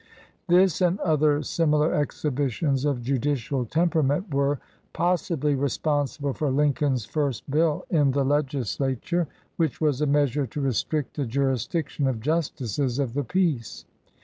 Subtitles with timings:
[0.47, 4.59] This and other similar exhibitions of judicial temperament were
[4.93, 9.27] pos sibly responsible for Lincoln's first bill in the legislature,
[9.57, 13.13] which was a measure to restrict the 29 LINCOLN THE LAWYER jurisdiction of justices of
[13.13, 13.85] the peace.